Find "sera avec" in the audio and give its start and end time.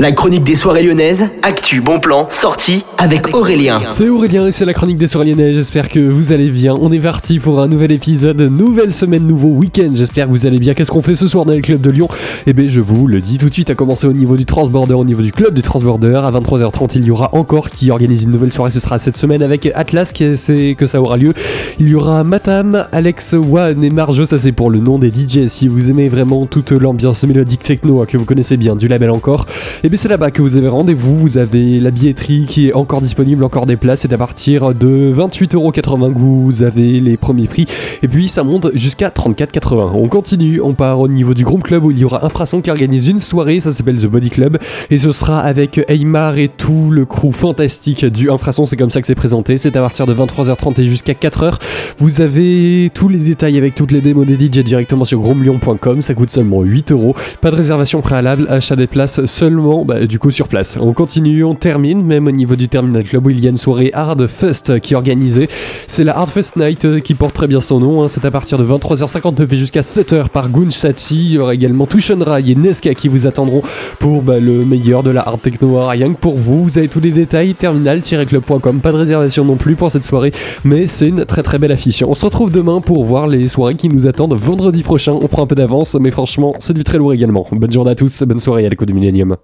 45.10-45.80